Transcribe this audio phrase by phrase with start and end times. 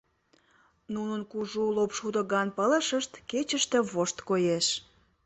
[0.93, 4.67] Нунын кужу лопшудо ган пылышышт кечыште вошт коеш.